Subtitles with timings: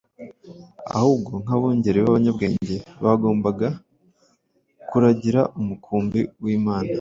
[0.97, 3.67] ahubwo nk’abungeri b’abanyabwenge bagombaga
[4.89, 6.89] “kuragira umukumbi w’Imana,